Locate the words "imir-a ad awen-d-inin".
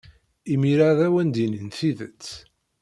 0.53-1.67